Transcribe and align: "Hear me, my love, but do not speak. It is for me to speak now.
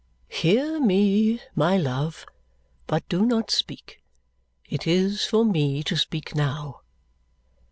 "Hear 0.29 0.79
me, 0.79 1.39
my 1.53 1.77
love, 1.77 2.25
but 2.87 3.07
do 3.07 3.23
not 3.23 3.51
speak. 3.51 4.01
It 4.67 4.87
is 4.87 5.25
for 5.25 5.45
me 5.45 5.83
to 5.83 5.95
speak 5.95 6.33
now. 6.33 6.81